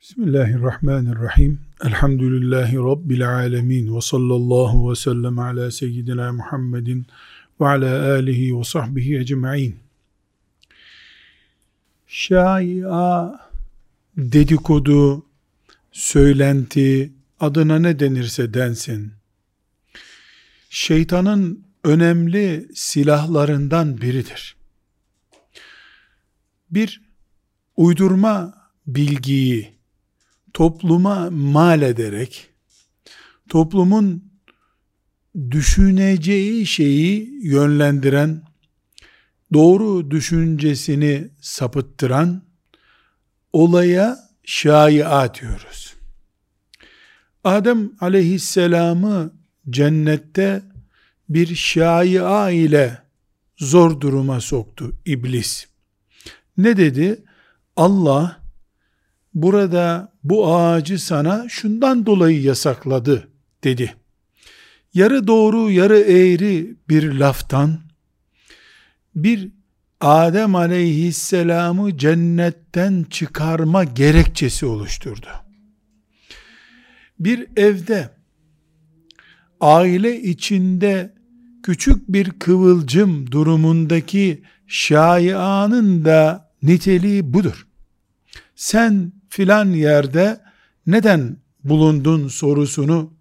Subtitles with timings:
[0.00, 1.60] Bismillahirrahmanirrahim.
[1.84, 3.96] Elhamdülillahi Rabbil alemin.
[3.96, 7.06] Ve sallallahu ve sellem ala seyyidina Muhammedin
[7.60, 9.76] ve ala alihi ve sahbihi ecma'in.
[12.06, 13.32] Şaia,
[14.16, 15.26] dedikodu,
[15.92, 19.12] söylenti, adına ne denirse densin.
[20.70, 24.56] Şeytanın önemli silahlarından biridir.
[26.70, 27.02] Bir,
[27.76, 28.54] uydurma
[28.86, 29.79] bilgiyi,
[30.54, 32.50] topluma mal ederek
[33.48, 34.30] toplumun
[35.50, 38.42] düşüneceği şeyi yönlendiren,
[39.52, 42.42] doğru düşüncesini sapıttıran
[43.52, 45.94] olaya şaia diyoruz.
[47.44, 49.34] Adem aleyhisselamı
[49.70, 50.62] cennette
[51.28, 52.98] bir şaia ile
[53.58, 55.66] zor duruma soktu iblis.
[56.56, 57.24] Ne dedi?
[57.76, 58.39] Allah
[59.34, 63.28] burada bu ağacı sana şundan dolayı yasakladı
[63.64, 63.94] dedi.
[64.94, 67.80] Yarı doğru yarı eğri bir laftan
[69.14, 69.48] bir
[70.00, 75.28] Adem aleyhisselamı cennetten çıkarma gerekçesi oluşturdu.
[77.18, 78.10] Bir evde
[79.60, 81.14] aile içinde
[81.62, 87.66] küçük bir kıvılcım durumundaki şaianın da niteliği budur.
[88.54, 90.40] Sen filan yerde
[90.86, 93.14] neden bulundun sorusunu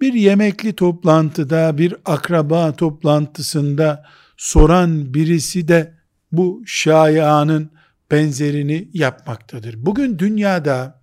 [0.00, 4.06] bir yemekli toplantıda, bir akraba toplantısında
[4.36, 5.94] soran birisi de
[6.32, 7.70] bu şaianın
[8.10, 9.86] benzerini yapmaktadır.
[9.86, 11.00] Bugün dünyada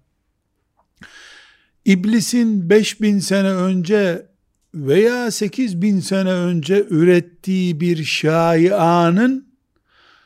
[1.86, 4.26] iblisin 5000 sene önce
[4.76, 9.54] veya 8000 sene önce ürettiği bir şaianın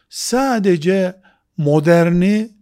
[0.10, 1.22] sadece
[1.58, 2.55] moderni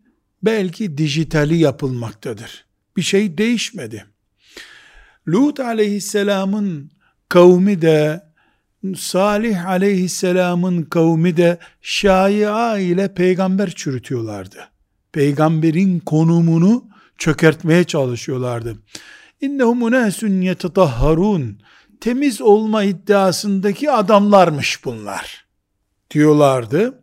[0.43, 2.65] belki dijitali yapılmaktadır.
[2.97, 4.05] Bir şey değişmedi.
[5.27, 6.91] Lut aleyhisselamın
[7.29, 8.23] kavmi de
[8.97, 14.57] Salih aleyhisselamın kavmi de şaia ile peygamber çürütüyorlardı.
[15.11, 16.85] Peygamberin konumunu
[17.17, 18.77] çökertmeye çalışıyorlardı.
[19.41, 21.59] İnnehum unasun yetetahharun
[22.01, 25.45] temiz olma iddiasındaki adamlarmış bunlar
[26.11, 27.02] diyorlardı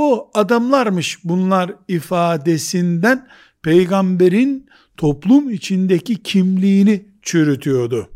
[0.00, 3.28] o adamlarmış bunlar ifadesinden
[3.62, 4.66] peygamberin
[4.96, 8.10] toplum içindeki kimliğini çürütüyordu.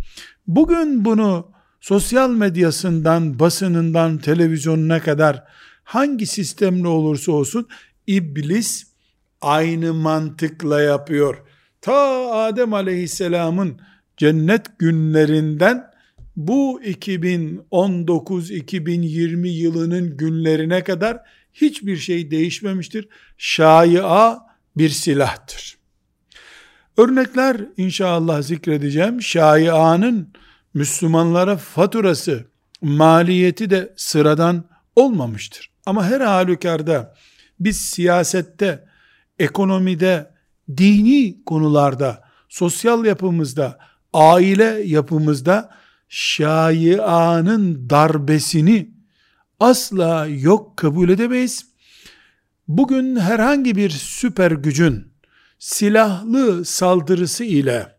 [0.47, 1.49] Bugün bunu
[1.81, 5.45] sosyal medyasından, basınından, televizyonuna kadar
[5.85, 7.69] hangi sistemle olursa olsun
[8.07, 8.87] iblis
[9.41, 11.43] aynı mantıkla yapıyor.
[11.81, 13.81] Ta Adem aleyhisselamın
[14.17, 15.85] cennet günlerinden
[16.37, 21.21] bu 2019-2020 yılının günlerine kadar
[21.55, 23.09] hiçbir şey değişmemiştir.
[23.39, 24.39] Şaia
[24.77, 25.79] bir silahtır.
[26.97, 29.23] Örnekler inşallah zikredeceğim.
[29.23, 30.33] Şaianın
[30.75, 32.45] Müslümanlara faturası,
[32.83, 34.65] maliyeti de sıradan
[34.97, 35.71] olmamıştır.
[35.87, 37.15] Ama her halükarda
[37.61, 38.85] biz siyasette,
[39.39, 40.31] ekonomide,
[40.77, 43.79] dini konularda, sosyal yapımızda,
[44.13, 45.71] aile yapımızda
[46.09, 48.94] şaianın darbesini
[49.65, 51.67] asla yok kabul edemeyiz.
[52.69, 55.07] Bugün herhangi bir süper gücün
[55.59, 57.97] silahlı saldırısı ile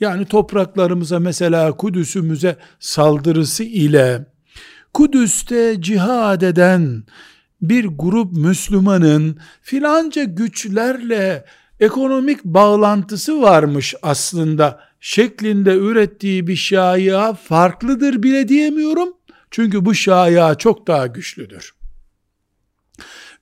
[0.00, 4.26] yani topraklarımıza mesela Kudüs'ümüze saldırısı ile
[4.94, 7.04] Kudüs'te cihad eden
[7.62, 11.44] bir grup Müslümanın filanca güçlerle
[11.80, 19.08] ekonomik bağlantısı varmış aslında şeklinde ürettiği bir şaia farklıdır bile diyemiyorum.
[19.54, 21.74] Çünkü bu şaya çok daha güçlüdür.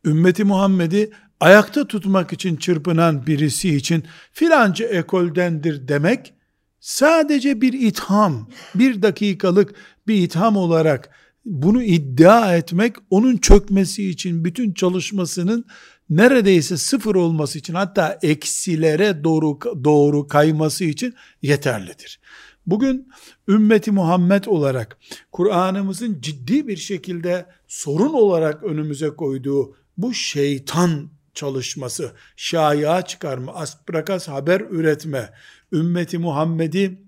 [0.04, 6.34] Ümmeti Muhammed'i ayakta tutmak için çırpınan birisi için filanca ekoldendir demek
[6.80, 9.74] sadece bir itham, bir dakikalık
[10.06, 11.10] bir itham olarak
[11.44, 15.64] bunu iddia etmek onun çökmesi için bütün çalışmasının
[16.10, 22.20] neredeyse sıfır olması için hatta eksilere doğru doğru kayması için yeterlidir.
[22.66, 23.08] Bugün
[23.48, 24.98] ümmeti Muhammed olarak
[25.32, 34.60] Kur'an'ımızın ciddi bir şekilde sorun olarak önümüze koyduğu bu şeytan çalışması, şaya çıkarma, asprakas haber
[34.60, 35.32] üretme,
[35.72, 37.02] ümmeti Muhammed'i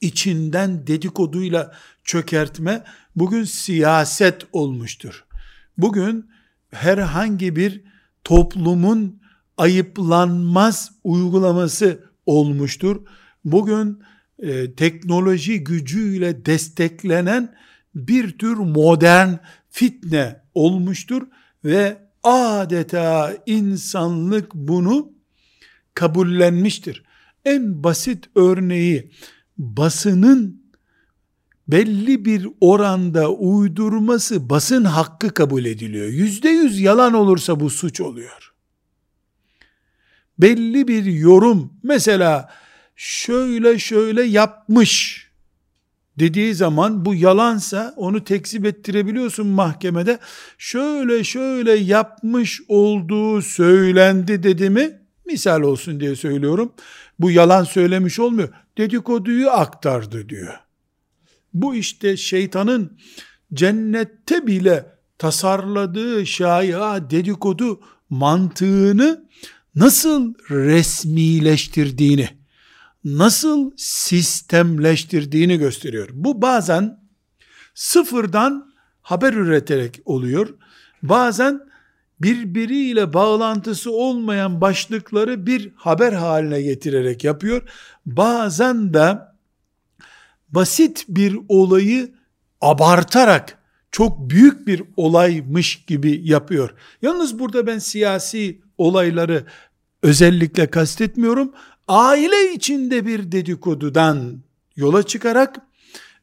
[0.00, 1.74] içinden dedikoduyla
[2.04, 2.84] çökertme
[3.16, 5.24] bugün siyaset olmuştur.
[5.78, 6.30] Bugün
[6.70, 7.84] herhangi bir
[8.24, 9.22] toplumun
[9.56, 12.96] ayıplanmaz uygulaması olmuştur.
[13.44, 14.02] Bugün
[14.42, 17.54] e, teknoloji gücüyle desteklenen
[17.94, 19.30] bir tür modern
[19.70, 21.22] fitne olmuştur
[21.64, 25.12] ve adeta insanlık bunu
[25.94, 27.02] kabullenmiştir.
[27.44, 29.10] En basit örneği
[29.58, 30.62] basının
[31.68, 36.06] belli bir oranda uydurması basın hakkı kabul ediliyor.
[36.06, 38.52] Yüzde yüz yalan olursa bu suç oluyor.
[40.38, 42.50] Belli bir yorum mesela
[42.96, 45.22] şöyle şöyle yapmış
[46.18, 50.18] dediği zaman bu yalansa onu tekzip ettirebiliyorsun mahkemede.
[50.58, 55.00] Şöyle şöyle yapmış olduğu söylendi dedi mi?
[55.26, 56.72] Misal olsun diye söylüyorum.
[57.18, 58.48] Bu yalan söylemiş olmuyor.
[58.78, 60.54] Dedikoduyu aktardı diyor.
[61.54, 62.98] Bu işte şeytanın
[63.54, 64.86] cennette bile
[65.18, 67.80] tasarladığı şaya dedikodu
[68.10, 69.28] mantığını
[69.74, 72.28] nasıl resmileştirdiğini,
[73.04, 76.08] nasıl sistemleştirdiğini gösteriyor.
[76.12, 77.00] Bu bazen
[77.74, 78.72] sıfırdan
[79.02, 80.54] haber üreterek oluyor.
[81.02, 81.60] Bazen
[82.20, 87.62] birbiriyle bağlantısı olmayan başlıkları bir haber haline getirerek yapıyor.
[88.06, 89.18] Bazen de
[90.48, 92.12] basit bir olayı
[92.60, 93.58] abartarak
[93.90, 96.74] çok büyük bir olaymış gibi yapıyor.
[97.02, 99.46] Yalnız burada ben siyasi olayları
[100.02, 101.52] özellikle kastetmiyorum.
[101.92, 104.42] Aile içinde bir dedikodudan
[104.76, 105.56] yola çıkarak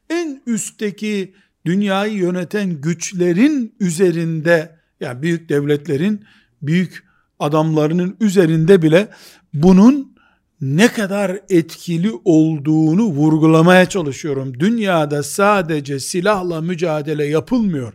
[0.08, 1.34] en üstteki
[1.66, 6.24] dünyayı yöneten güçlerin üzerinde yani büyük devletlerin
[6.62, 7.04] büyük
[7.38, 9.08] adamlarının üzerinde bile
[9.54, 10.16] bunun
[10.60, 14.60] ne kadar etkili olduğunu vurgulamaya çalışıyorum.
[14.60, 17.92] Dünyada sadece silahla mücadele yapılmıyor.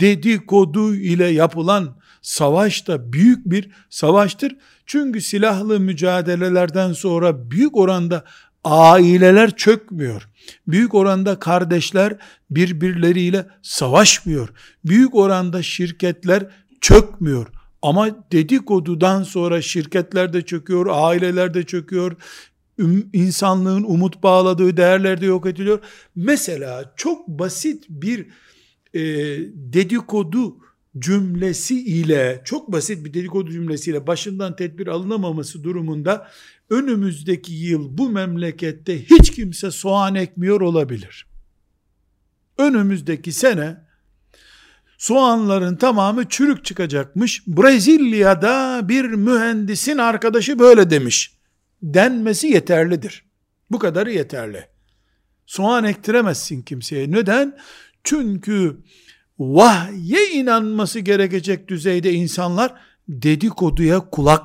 [0.00, 4.56] Dedikodu ile yapılan savaş da büyük bir savaştır.
[4.86, 8.24] Çünkü silahlı mücadelelerden sonra büyük oranda
[8.64, 10.28] aileler çökmüyor.
[10.66, 12.16] Büyük oranda kardeşler
[12.50, 14.48] birbirleriyle savaşmıyor.
[14.84, 16.46] Büyük oranda şirketler
[16.80, 17.46] çökmüyor.
[17.82, 22.16] Ama dedikodudan sonra şirketler de çöküyor, aileler de çöküyor,
[23.12, 25.78] insanlığın umut bağladığı değerler de yok ediliyor.
[26.16, 28.26] Mesela çok basit bir
[28.96, 29.00] e,
[29.54, 30.56] dedikodu
[30.98, 36.28] cümlesi ile çok basit bir dedikodu cümlesiyle başından tedbir alınamaması durumunda
[36.70, 41.26] önümüzdeki yıl bu memlekette hiç kimse soğan ekmiyor olabilir.
[42.58, 43.76] Önümüzdeki sene
[44.98, 47.46] soğanların tamamı çürük çıkacakmış.
[47.46, 51.32] Brezilya'da bir mühendisin arkadaşı böyle demiş.
[51.82, 53.24] Denmesi yeterlidir.
[53.70, 54.66] Bu kadarı yeterli.
[55.46, 57.10] Soğan ektiremezsin kimseye.
[57.10, 57.58] Neden?
[58.06, 58.76] Çünkü
[59.38, 62.74] vahye inanması gerekecek düzeyde insanlar
[63.08, 64.42] dedikoduya kulak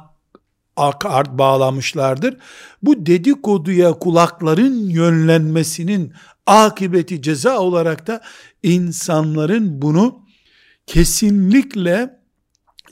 [1.06, 2.38] art bağlamışlardır.
[2.84, 6.14] Bu dedikoduya kulakların yönlenmesinin
[6.46, 8.22] akıbeti ceza olarak da
[8.64, 10.26] insanların bunu
[10.86, 12.20] kesinlikle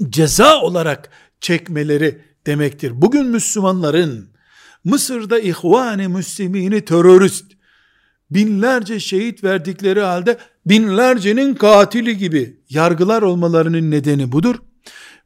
[0.09, 1.09] ceza olarak
[1.41, 3.01] çekmeleri demektir.
[3.01, 4.29] Bugün Müslümanların
[4.83, 7.51] Mısır'da ihvan-ı müslimini terörist,
[8.31, 14.55] binlerce şehit verdikleri halde binlercenin katili gibi yargılar olmalarının nedeni budur.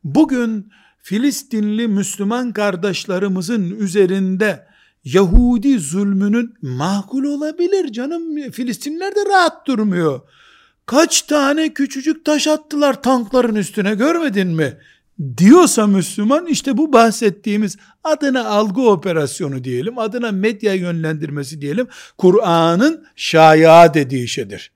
[0.03, 0.71] Bugün
[1.01, 4.67] Filistinli Müslüman kardeşlerimizin üzerinde
[5.03, 8.51] Yahudi zulmünün makul olabilir canım.
[8.51, 10.21] Filistinler de rahat durmuyor.
[10.85, 14.77] Kaç tane küçücük taş attılar tankların üstüne görmedin mi?
[15.37, 23.93] Diyorsa Müslüman işte bu bahsettiğimiz adına algı operasyonu diyelim, adına medya yönlendirmesi diyelim, Kur'an'ın şaya
[23.93, 24.71] dediği şeydir.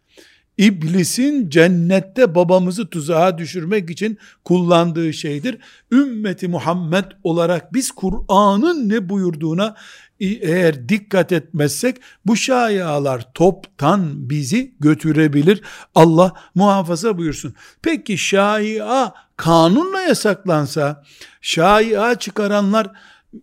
[0.57, 5.57] İblisin cennette babamızı tuzağa düşürmek için kullandığı şeydir.
[5.91, 9.75] Ümmeti Muhammed olarak biz Kur'an'ın ne buyurduğuna
[10.19, 15.61] eğer dikkat etmezsek bu şayalar toptan bizi götürebilir.
[15.95, 17.53] Allah muhafaza buyursun.
[17.81, 21.03] Peki şaia kanunla yasaklansa,
[21.41, 22.87] şaia çıkaranlar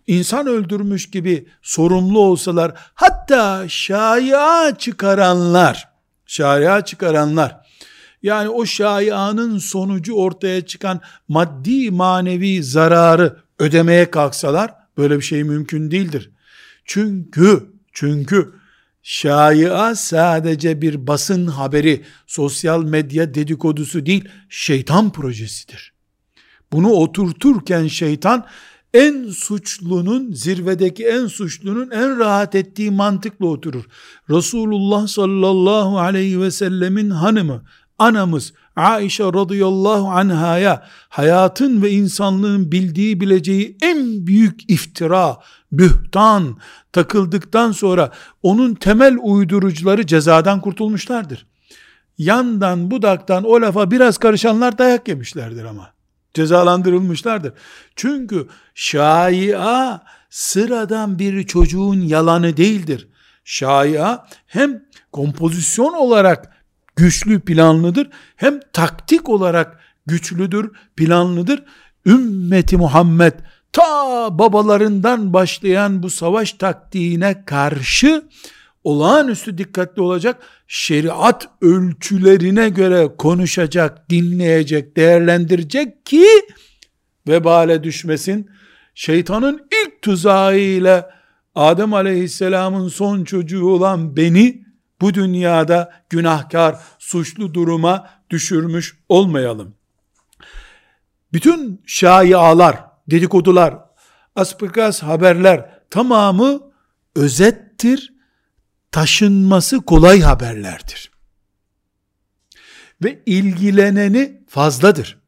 [0.07, 5.89] insan öldürmüş gibi sorumlu olsalar, hatta şaia çıkaranlar,
[6.27, 7.61] şaia çıkaranlar,
[8.23, 15.91] yani o şaianın sonucu ortaya çıkan maddi manevi zararı ödemeye kalksalar, böyle bir şey mümkün
[15.91, 16.31] değildir.
[16.85, 18.55] Çünkü, çünkü
[19.04, 25.92] şaia sadece bir basın haberi, sosyal medya dedikodusu değil, şeytan projesidir.
[26.73, 28.46] Bunu oturturken şeytan
[28.94, 33.84] en suçlunun, zirvedeki en suçlunun en rahat ettiği mantıkla oturur.
[34.30, 37.64] Resulullah sallallahu aleyhi ve sellemin hanımı,
[37.99, 45.37] anamız Aişe radıyallahu anhaya hayatın ve insanlığın bildiği bileceği en büyük iftira,
[45.73, 46.59] bühtan
[46.93, 48.11] takıldıktan sonra
[48.43, 51.47] onun temel uydurucuları cezadan kurtulmuşlardır.
[52.19, 55.95] Yandan budaktan o lafa biraz karışanlar dayak yemişlerdir ama.
[56.35, 57.52] Cezalandırılmışlardır.
[57.97, 60.00] Çünkü şaia
[60.31, 63.09] sıradan bir çocuğun yalanı değildir.
[63.45, 66.53] Şaya hem kompozisyon olarak
[66.97, 71.63] güçlü planlıdır hem taktik olarak güçlüdür, planlıdır.
[72.07, 73.33] Ümmeti Muhammed
[73.73, 78.23] ta babalarından başlayan bu savaş taktiğine karşı
[78.85, 86.27] olağanüstü dikkatli olacak, şeriat ölçülerine göre konuşacak, dinleyecek, değerlendirecek ki
[87.29, 88.51] vebale düşmesin.
[88.95, 91.11] Şeytanın ilk tuzağıyla
[91.55, 94.65] Adem aleyhisselamın son çocuğu olan beni
[95.01, 99.75] bu dünyada günahkar, suçlu duruma düşürmüş olmayalım.
[101.33, 103.79] Bütün şaialar, dedikodular,
[104.37, 106.61] aspikas haberler tamamı
[107.17, 108.15] özettir,
[108.91, 111.11] taşınması kolay haberlerdir.
[113.05, 115.19] Ve ilgileneni fazladır.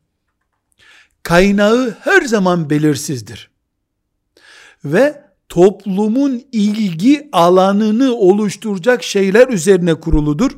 [1.22, 3.50] Kaynağı her zaman belirsizdir.
[4.84, 5.25] Ve
[5.56, 10.50] toplumun ilgi alanını oluşturacak şeyler üzerine kuruludur.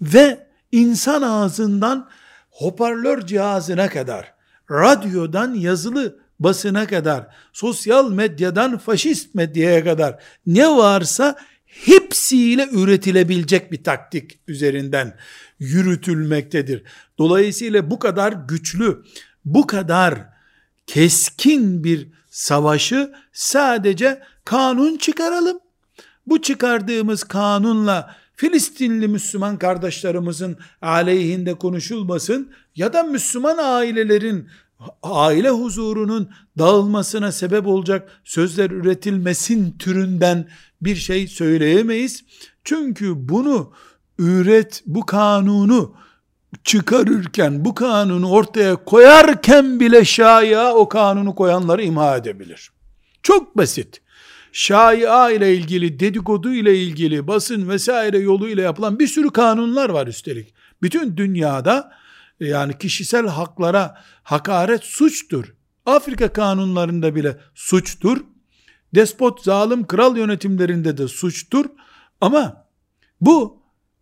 [0.00, 2.08] Ve insan ağzından
[2.50, 4.34] hoparlör cihazına kadar,
[4.70, 14.38] radyodan yazılı basına kadar, sosyal medyadan faşist medyaya kadar ne varsa hepsiyle üretilebilecek bir taktik
[14.46, 15.16] üzerinden
[15.58, 16.82] yürütülmektedir.
[17.18, 19.02] Dolayısıyla bu kadar güçlü,
[19.44, 20.14] bu kadar
[20.86, 25.58] keskin bir savaşı sadece kanun çıkaralım.
[26.26, 34.48] Bu çıkardığımız kanunla Filistinli Müslüman kardeşlerimizin aleyhinde konuşulmasın ya da Müslüman ailelerin
[35.02, 40.48] aile huzurunun dağılmasına sebep olacak sözler üretilmesin türünden
[40.80, 42.24] bir şey söyleyemeyiz.
[42.64, 43.72] Çünkü bunu
[44.18, 45.94] üret, bu kanunu
[46.64, 52.70] çıkarırken, bu kanunu ortaya koyarken bile şaya o kanunu koyanları imha edebilir.
[53.22, 54.00] Çok basit.
[54.52, 60.54] Şaia ile ilgili, dedikodu ile ilgili, basın vesaire yoluyla yapılan bir sürü kanunlar var üstelik.
[60.82, 61.92] Bütün dünyada
[62.40, 65.44] yani kişisel haklara hakaret suçtur.
[65.86, 68.24] Afrika kanunlarında bile suçtur.
[68.94, 71.64] Despot, zalim, kral yönetimlerinde de suçtur.
[72.20, 72.66] Ama
[73.20, 73.57] bu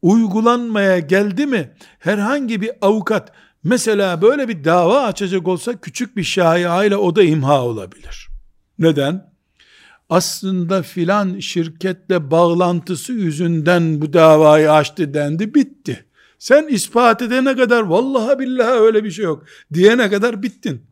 [0.06, 3.32] uygulanmaya geldi mi herhangi bir avukat
[3.64, 8.28] mesela böyle bir dava açacak olsa küçük bir şahia ile o da imha olabilir.
[8.78, 9.32] Neden?
[10.10, 16.04] Aslında filan şirketle bağlantısı yüzünden bu davayı açtı dendi bitti.
[16.38, 19.44] Sen ispat edene kadar vallahi billahi öyle bir şey yok
[19.74, 20.82] diyene kadar bittin.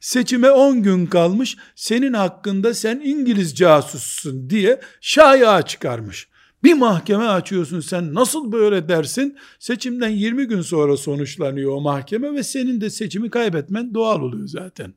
[0.00, 6.28] Seçime 10 gün kalmış senin hakkında sen İngiliz casussun diye şaya çıkarmış.
[6.66, 9.36] Bir mahkeme açıyorsun sen nasıl böyle dersin?
[9.58, 14.94] Seçimden 20 gün sonra sonuçlanıyor o mahkeme ve senin de seçimi kaybetmen doğal oluyor zaten.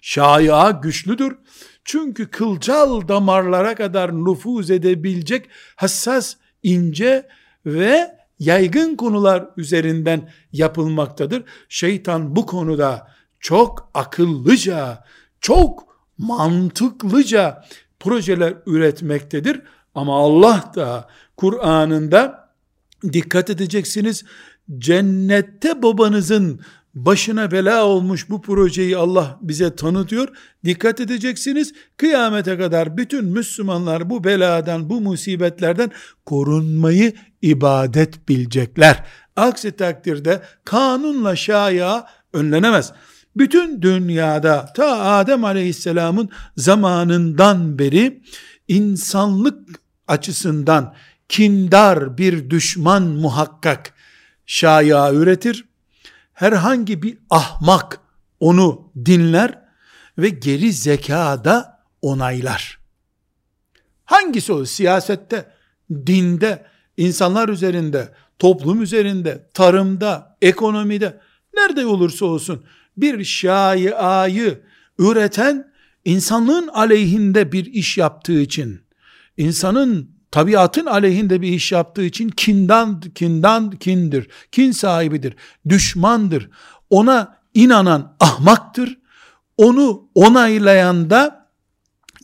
[0.00, 1.36] Şaya güçlüdür.
[1.84, 7.28] Çünkü kılcal damarlara kadar nüfuz edebilecek hassas, ince
[7.66, 11.42] ve yaygın konular üzerinden yapılmaktadır.
[11.68, 13.08] Şeytan bu konuda
[13.40, 15.04] çok akıllıca,
[15.40, 15.86] çok
[16.18, 17.64] mantıklıca
[18.00, 19.60] projeler üretmektedir.
[19.96, 22.48] Ama Allah da Kur'an'ında
[23.12, 24.24] dikkat edeceksiniz
[24.78, 26.60] cennette babanızın
[26.94, 30.28] başına bela olmuş bu projeyi Allah bize tanıtıyor.
[30.64, 35.90] Dikkat edeceksiniz kıyamete kadar bütün Müslümanlar bu beladan bu musibetlerden
[36.26, 37.12] korunmayı
[37.42, 39.04] ibadet bilecekler.
[39.36, 42.92] Aksi takdirde kanunla şaya önlenemez.
[43.36, 48.22] Bütün dünyada ta Adem aleyhisselamın zamanından beri
[48.68, 50.94] insanlık açısından
[51.28, 53.94] kindar bir düşman muhakkak
[54.46, 55.64] şaya üretir.
[56.32, 58.00] Herhangi bir ahmak
[58.40, 59.62] onu dinler
[60.18, 62.78] ve geri zekada onaylar.
[64.04, 64.64] Hangisi o?
[64.64, 65.50] Siyasette,
[65.90, 71.20] dinde, insanlar üzerinde, toplum üzerinde, tarımda, ekonomide,
[71.54, 72.64] nerede olursa olsun
[72.96, 74.60] bir şaiayı
[74.98, 75.72] üreten
[76.04, 78.80] insanlığın aleyhinde bir iş yaptığı için,
[79.36, 85.36] insanın tabiatın aleyhinde bir iş yaptığı için kindan, kindan kindir, kin sahibidir,
[85.68, 86.50] düşmandır.
[86.90, 88.98] Ona inanan ahmaktır,
[89.56, 91.50] onu onaylayan da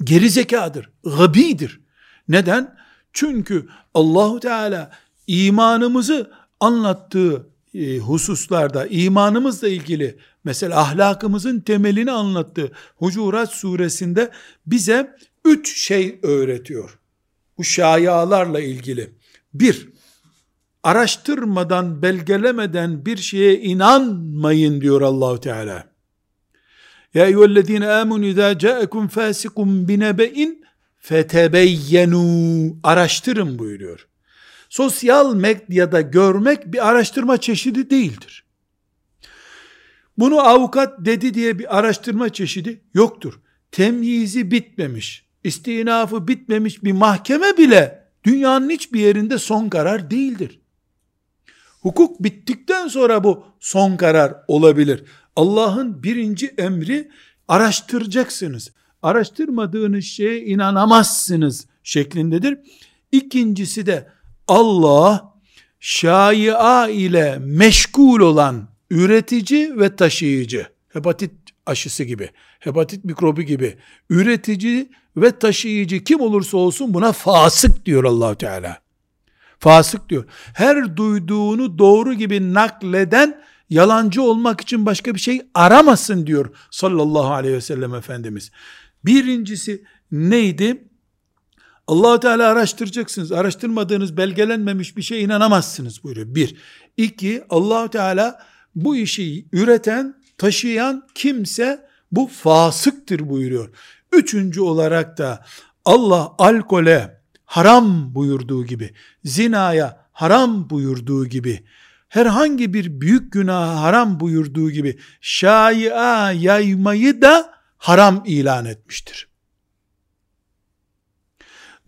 [0.04, 1.80] gerizekadır, gabidir.
[2.28, 2.76] Neden?
[3.12, 4.90] Çünkü Allahu Teala
[5.26, 14.30] imanımızı anlattığı e, hususlarda imanımızla ilgili mesela ahlakımızın temelini anlattığı Hucurat suresinde
[14.66, 16.98] bize üç şey öğretiyor.
[17.58, 19.10] Bu şayalarla ilgili.
[19.54, 19.88] Bir,
[20.82, 25.92] araştırmadan, belgelemeden bir şeye inanmayın diyor Allahu Teala.
[27.14, 30.64] Ya eyyühellezine amenu izâ câekum fâsikum binebe'in
[30.98, 34.08] fetebeyyenu araştırın buyuruyor.
[34.68, 38.44] Sosyal medyada görmek bir araştırma çeşidi değildir.
[40.18, 43.40] Bunu avukat dedi diye bir araştırma çeşidi yoktur.
[43.72, 50.60] Temyizi bitmemiş, istinafı bitmemiş bir mahkeme bile dünyanın hiçbir yerinde son karar değildir.
[51.80, 55.04] Hukuk bittikten sonra bu son karar olabilir.
[55.36, 57.10] Allah'ın birinci emri
[57.48, 58.72] araştıracaksınız.
[59.02, 62.58] Araştırmadığınız şeye inanamazsınız şeklindedir.
[63.12, 64.08] İkincisi de
[64.48, 65.34] Allah
[65.80, 71.32] şaia ile meşgul olan üretici ve taşıyıcı, hepatit
[71.66, 73.76] aşısı gibi, hepatit mikrobu gibi
[74.10, 78.82] üretici ve taşıyıcı kim olursa olsun buna fasık diyor allah Teala.
[79.58, 80.24] Fasık diyor.
[80.54, 87.54] Her duyduğunu doğru gibi nakleden yalancı olmak için başka bir şey aramasın diyor sallallahu aleyhi
[87.54, 88.50] ve sellem Efendimiz.
[89.04, 90.88] Birincisi neydi?
[91.86, 93.32] allah Teala araştıracaksınız.
[93.32, 96.34] Araştırmadığınız belgelenmemiş bir şeye inanamazsınız buyuruyor.
[96.34, 96.56] Bir.
[96.96, 98.38] İki, allah Teala
[98.74, 103.70] bu işi üreten, taşıyan kimse bu fasıktır buyuruyor.
[104.12, 105.44] Üçüncü olarak da
[105.84, 111.64] Allah alkole haram buyurduğu gibi, zinaya haram buyurduğu gibi,
[112.08, 119.28] herhangi bir büyük günah haram buyurduğu gibi, şaia yaymayı da haram ilan etmiştir.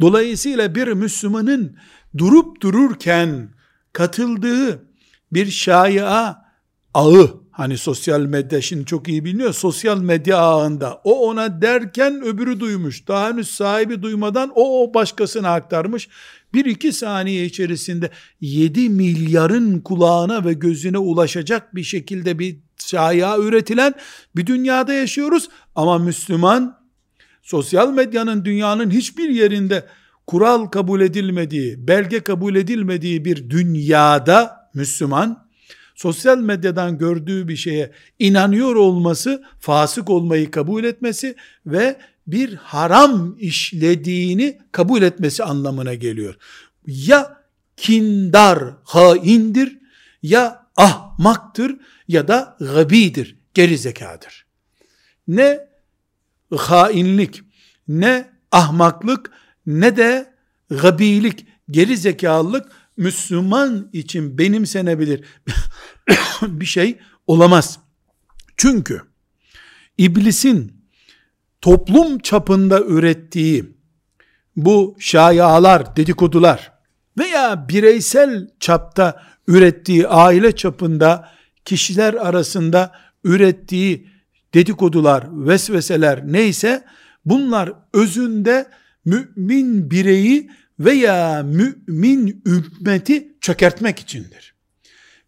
[0.01, 1.77] Dolayısıyla bir Müslümanın
[2.19, 3.55] durup dururken
[3.93, 4.89] katıldığı
[5.33, 6.37] bir şaia
[6.95, 12.61] ağı, hani sosyal medya şimdi çok iyi biliniyor, sosyal medya ağında, o ona derken öbürü
[12.61, 16.09] duymuş, daha henüz sahibi duymadan o, o başkasına aktarmış,
[16.55, 23.95] bir iki saniye içerisinde 7 milyarın kulağına ve gözüne ulaşacak bir şekilde bir şaya üretilen
[24.37, 26.79] bir dünyada yaşıyoruz, ama Müslüman,
[27.43, 29.87] sosyal medyanın dünyanın hiçbir yerinde
[30.27, 35.44] kural kabul edilmediği, belge kabul edilmediği bir dünyada Müslüman,
[35.95, 44.59] sosyal medyadan gördüğü bir şeye inanıyor olması, fasık olmayı kabul etmesi ve bir haram işlediğini
[44.73, 46.35] kabul etmesi anlamına geliyor.
[46.87, 47.45] Ya
[47.77, 49.79] kindar, haindir,
[50.23, 51.77] ya ahmaktır
[52.09, 54.47] ya da gabidir, geri zekadır.
[55.29, 55.61] Ne
[56.57, 57.43] hainlik,
[57.89, 59.31] ne ahmaklık,
[59.67, 60.35] ne de
[60.71, 65.25] gabilik, geri zekalılık Müslüman için benimsenebilir
[66.43, 67.79] bir şey olamaz.
[68.57, 69.03] Çünkü
[69.99, 70.85] iblisin
[71.61, 73.75] toplum çapında ürettiği
[74.57, 76.73] bu şayalar, dedikodular
[77.19, 81.29] veya bireysel çapta ürettiği aile çapında
[81.65, 82.93] kişiler arasında
[83.25, 84.09] ürettiği
[84.55, 86.85] dedikodular, vesveseler neyse
[87.25, 88.67] bunlar özünde
[89.05, 94.55] mümin bireyi veya mümin ümmeti çökertmek içindir.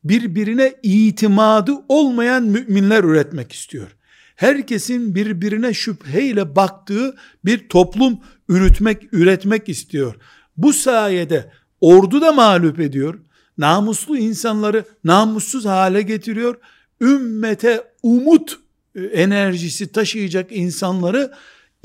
[0.05, 3.97] Birbirine itimadı olmayan müminler üretmek istiyor.
[4.37, 10.15] Herkesin birbirine şüpheyle baktığı bir toplum üretmek, üretmek istiyor.
[10.57, 13.21] Bu sayede ordu da mağlup ediyor.
[13.59, 16.57] Namuslu insanları namussuz hale getiriyor.
[17.01, 18.59] Ümmete umut
[18.95, 21.33] e, enerjisi taşıyacak insanları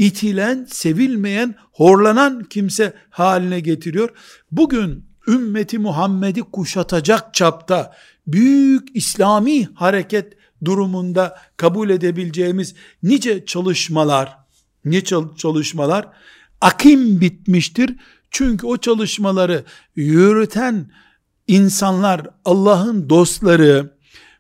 [0.01, 4.09] itilen, sevilmeyen, horlanan kimse haline getiriyor.
[4.51, 7.95] Bugün ümmeti Muhammed'i kuşatacak çapta
[8.27, 10.33] büyük İslami hareket
[10.65, 14.37] durumunda kabul edebileceğimiz nice çalışmalar,
[14.85, 16.07] nice çalışmalar
[16.61, 17.95] akim bitmiştir.
[18.31, 19.63] Çünkü o çalışmaları
[19.95, 20.91] yürüten
[21.47, 23.93] insanlar, Allah'ın dostları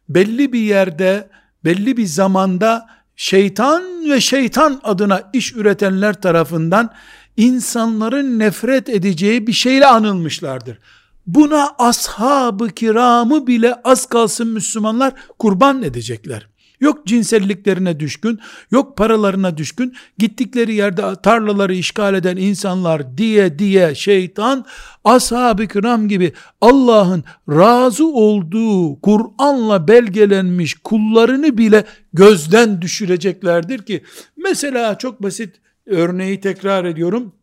[0.09, 1.29] belli bir yerde,
[1.65, 6.93] belli bir zamanda şeytan ve şeytan adına iş üretenler tarafından
[7.37, 10.79] insanların nefret edeceği bir şeyle anılmışlardır.
[11.27, 16.47] Buna ashab-ı kiramı bile az kalsın Müslümanlar kurban edecekler.
[16.81, 18.39] Yok cinselliklerine düşkün,
[18.71, 24.65] yok paralarına düşkün, gittikleri yerde tarlaları işgal eden insanlar diye diye şeytan,
[25.03, 34.03] ashab-ı kiram gibi Allah'ın razı olduğu Kur'an'la belgelenmiş kullarını bile gözden düşüreceklerdir ki,
[34.37, 37.33] mesela çok basit örneği tekrar ediyorum,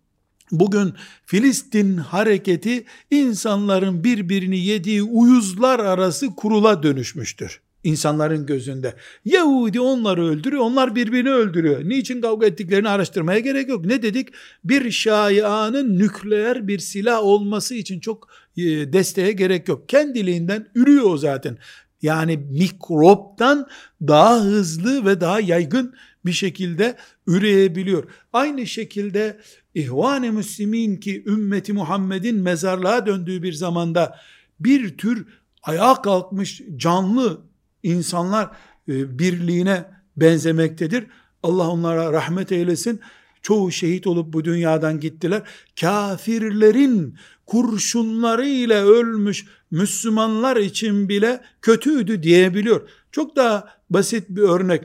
[0.52, 0.94] Bugün
[1.26, 8.94] Filistin hareketi insanların birbirini yediği uyuzlar arası kurula dönüşmüştür insanların gözünde.
[9.24, 11.84] Yahudi onları öldürüyor, onlar birbirini öldürüyor.
[11.84, 13.84] Niçin kavga ettiklerini araştırmaya gerek yok.
[13.84, 14.28] Ne dedik?
[14.64, 18.62] Bir şaianın nükleer bir silah olması için çok e,
[18.92, 19.88] desteğe gerek yok.
[19.88, 21.58] Kendiliğinden ürüyor o zaten.
[22.02, 23.66] Yani mikroptan
[24.02, 25.94] daha hızlı ve daha yaygın
[26.26, 28.04] bir şekilde üreyebiliyor.
[28.32, 29.40] Aynı şekilde
[29.74, 34.16] İhvan-ı Müslimin ki ümmeti Muhammed'in mezarlığa döndüğü bir zamanda
[34.60, 35.26] bir tür
[35.62, 37.47] ayağa kalkmış canlı
[37.82, 38.50] insanlar
[38.88, 39.84] e, birliğine
[40.16, 41.06] benzemektedir.
[41.42, 43.00] Allah onlara rahmet eylesin.
[43.42, 45.42] Çoğu şehit olup bu dünyadan gittiler.
[45.80, 47.14] Kafirlerin
[47.46, 52.88] kurşunlarıyla ölmüş Müslümanlar için bile kötüydü diyebiliyor.
[53.12, 54.84] Çok daha basit bir örnek.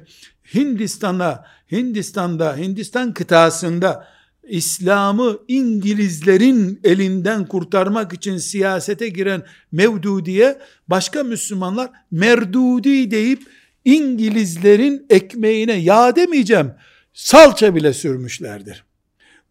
[0.53, 4.08] Hindistan'da, Hindistan'da, Hindistan kıtasında
[4.47, 13.41] İslam'ı İngilizlerin elinden kurtarmak için siyasete giren Mevdudi'ye başka Müslümanlar Merdudi deyip
[13.86, 16.71] İngilizlerin ekmeğine yağ demeyeceğim
[17.13, 18.84] salça bile sürmüşlerdir.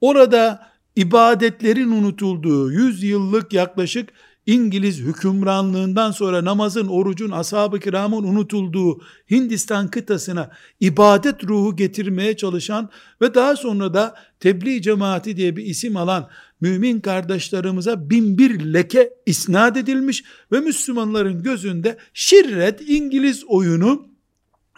[0.00, 4.08] Orada ibadetlerin unutulduğu 100 yıllık yaklaşık
[4.46, 9.00] İngiliz hükümranlığından sonra namazın, orucun, ashab-ı kiramın unutulduğu
[9.30, 10.50] Hindistan kıtasına
[10.80, 16.28] ibadet ruhu getirmeye çalışan ve daha sonra da tebliğ cemaati diye bir isim alan
[16.60, 24.06] mümin kardeşlerimize bin bir leke isnat edilmiş ve Müslümanların gözünde şirret İngiliz oyunu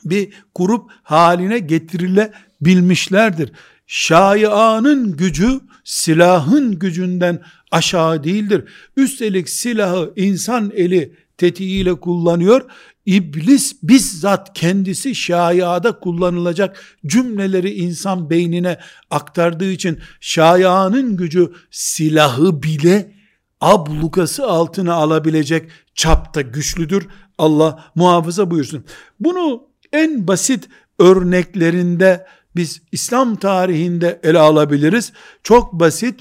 [0.04, 3.52] bir grup haline getirilebilmişlerdir.
[3.86, 7.42] Şaianın gücü silahın gücünden
[7.74, 8.64] aşağı değildir.
[8.96, 12.62] Üstelik silahı insan eli tetiğiyle kullanıyor.
[13.06, 18.78] İblis bizzat kendisi şaiada kullanılacak cümleleri insan beynine
[19.10, 23.14] aktardığı için şaianın gücü silahı bile
[23.60, 27.06] ablukası altına alabilecek çapta güçlüdür.
[27.38, 28.84] Allah muhafaza buyursun.
[29.20, 35.12] Bunu en basit örneklerinde biz İslam tarihinde ele alabiliriz.
[35.42, 36.20] Çok basit.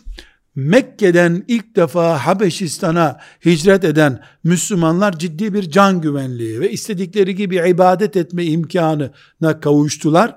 [0.56, 8.18] Mekke'den ilk defa Habeşistan'a hicret eden Müslümanlar ciddi bir can güvenliği ve istedikleri gibi ibadet
[8.18, 10.36] etme imkanına kavuştular.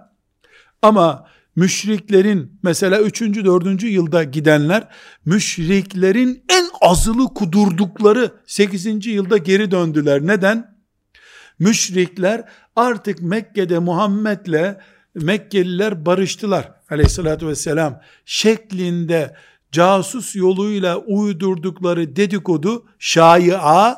[0.83, 1.27] Ama
[1.57, 3.21] müşriklerin mesela 3.
[3.23, 3.83] 4.
[3.83, 4.89] yılda gidenler
[5.25, 9.07] müşriklerin en azılı kudurdukları 8.
[9.07, 10.27] yılda geri döndüler.
[10.27, 10.77] Neden?
[11.59, 12.45] Müşrikler
[12.77, 14.77] artık Mekke'de Muhammed'le
[15.15, 19.37] Mekkeliler barıştılar aleyhissalatü vesselam şeklinde
[19.77, 23.95] casus yoluyla uydurdukları dedikodu şaia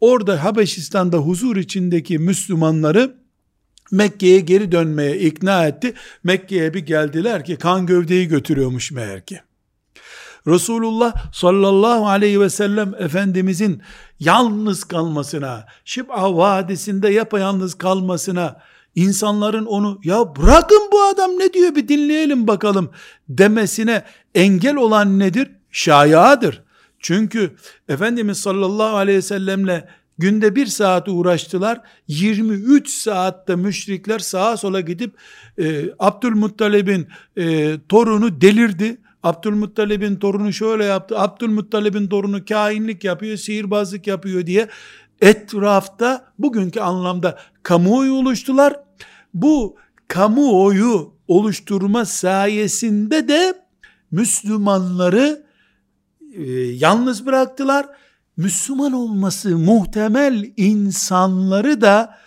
[0.00, 3.16] orada Habeşistan'da huzur içindeki Müslümanları
[3.90, 5.94] Mekke'ye geri dönmeye ikna etti.
[6.24, 9.40] Mekke'ye bir geldiler ki kan gövdeyi götürüyormuş meğer ki.
[10.46, 13.82] Resulullah sallallahu aleyhi ve sellem Efendimizin
[14.20, 18.60] yalnız kalmasına, Şib'a Vadisi'nde yapayalnız kalmasına,
[18.96, 22.90] insanların onu ya bırakın bu adam ne diyor bir dinleyelim bakalım
[23.28, 24.02] demesine
[24.34, 25.50] engel olan nedir?
[25.70, 26.62] Şayadır.
[26.98, 27.56] Çünkü
[27.88, 31.80] Efendimiz sallallahu aleyhi ve sellemle günde bir saat uğraştılar.
[32.08, 35.14] 23 saatte müşrikler sağa sola gidip
[35.58, 38.96] e, Abdülmuttalib'in e, torunu delirdi.
[39.22, 41.18] Abdülmuttalib'in torunu şöyle yaptı.
[41.18, 44.68] Abdülmuttalib'in torunu kainlik yapıyor, sihirbazlık yapıyor diye
[45.20, 48.85] etrafta bugünkü anlamda kamuoyu oluştular.
[49.36, 49.76] Bu
[50.08, 53.54] kamuoyu oluşturma sayesinde de
[54.10, 55.46] Müslümanları
[56.34, 57.86] e, yalnız bıraktılar.
[58.36, 62.18] Müslüman olması muhtemel insanları da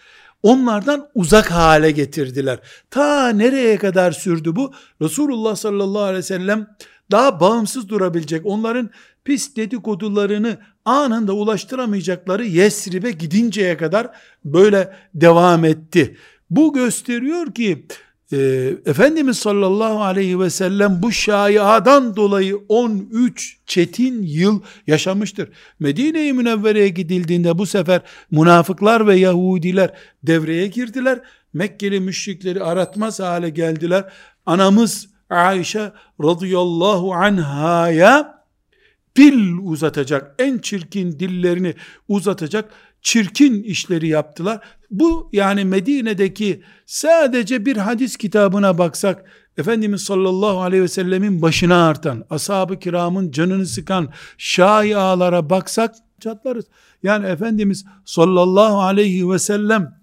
[0.44, 2.60] onlardan uzak hale getirdiler.
[2.90, 4.74] Ta nereye kadar sürdü bu?
[5.02, 6.68] Resulullah sallallahu aleyhi ve sellem
[7.12, 8.90] daha bağımsız durabilecek, onların
[9.24, 14.08] pis dedikodularını anında ulaştıramayacakları Yesrib'e gidinceye kadar
[14.46, 16.18] böyle devam etti.
[16.50, 17.86] Bu gösteriyor ki
[18.32, 18.38] e,
[18.86, 25.50] Efendimiz sallallahu aleyhi ve sellem bu şaiadan dolayı 13 çetin yıl yaşamıştır.
[25.80, 31.20] Medine-i Münevvere'ye gidildiğinde bu sefer münafıklar ve Yahudiler devreye girdiler.
[31.54, 34.14] Mekkeli müşrikleri aratmaz hale geldiler.
[34.46, 35.92] Anamız Ayşe
[36.24, 38.40] radıyallahu anhaya
[39.16, 41.74] dil uzatacak, en çirkin dillerini
[42.08, 42.70] uzatacak
[43.02, 44.60] çirkin işleri yaptılar.
[44.92, 49.26] Bu yani Medine'deki sadece bir hadis kitabına baksak
[49.58, 56.66] Efendimiz sallallahu aleyhi ve sellemin başına artan, ashab-ı kiramın canını sıkan şaialara baksak çatlarız.
[57.04, 60.00] Yani Efendimiz sallallahu aleyhi ve sellem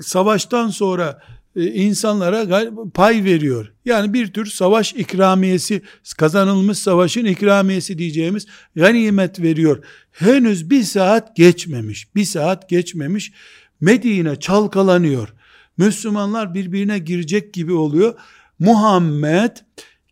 [0.00, 3.72] savaştan sonra e, insanlara pay veriyor.
[3.84, 5.82] Yani bir tür savaş ikramiyesi,
[6.18, 9.84] kazanılmış savaşın ikramiyesi diyeceğimiz ganimet veriyor.
[10.12, 13.32] Henüz bir saat geçmemiş, bir saat geçmemiş
[13.80, 15.28] Medine çalkalanıyor.
[15.76, 18.14] Müslümanlar birbirine girecek gibi oluyor.
[18.58, 19.56] Muhammed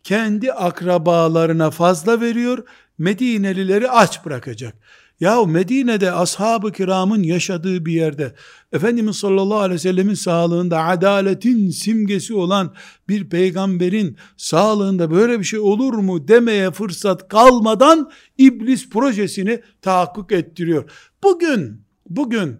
[0.03, 2.63] kendi akrabalarına fazla veriyor,
[2.97, 4.75] Medinelileri aç bırakacak.
[5.19, 8.35] Ya Medine'de ashab-ı kiramın yaşadığı bir yerde
[8.71, 12.73] Efendimiz sallallahu aleyhi ve sellemin sağlığında adaletin simgesi olan
[13.09, 20.91] bir peygamberin sağlığında böyle bir şey olur mu demeye fırsat kalmadan iblis projesini tahakkuk ettiriyor.
[21.23, 22.57] Bugün, bugün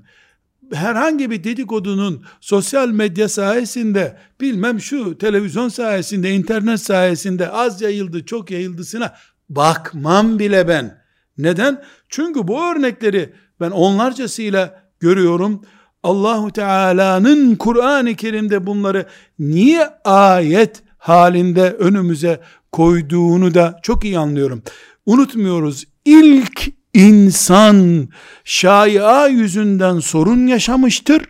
[0.74, 8.52] herhangi bir dedikodunun sosyal medya sayesinde bilmem şu televizyon sayesinde internet sayesinde az yayıldı çok
[8.52, 9.16] yayıldısına
[9.50, 11.09] bakmam bile ben.
[11.40, 11.84] Neden?
[12.10, 15.62] Çünkü bu örnekleri ben onlarcasıyla görüyorum.
[16.04, 19.06] Allahu Teala'nın Kur'an-ı Kerim'de bunları
[19.40, 24.64] niye ayet halinde önümüze koyduğunu da çok iyi anlıyorum.
[25.06, 25.86] Unutmuyoruz.
[26.06, 28.08] İlk insan
[28.44, 31.22] şaia yüzünden sorun yaşamıştır.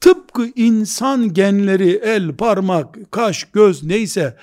[0.00, 4.36] Tıpkı insan genleri, el, parmak, kaş, göz neyse